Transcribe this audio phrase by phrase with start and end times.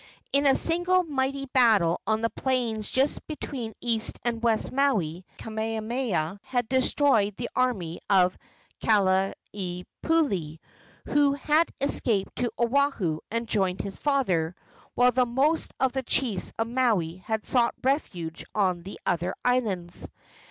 [0.33, 2.91] In a single mighty battle on the plains
[3.27, 8.35] between East and West Maui, Kamehameha had destroyed the army of
[8.81, 10.57] Kalanikupule,
[11.05, 14.55] who had escaped to Oahu and joined his father,
[14.95, 20.07] while the most of the chiefs of Maui had sought refuge on the other islands.